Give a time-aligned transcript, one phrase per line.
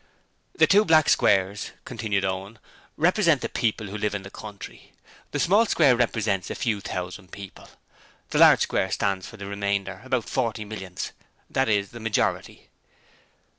[0.57, 2.57] 'The two black squares,' continued Owen,
[2.97, 4.93] 'represent the people who live in the country.
[5.29, 7.69] The small square represents a few thousand people.
[8.31, 11.11] The large square stands for the remainder about forty millions
[11.51, 12.67] that is, the majority.'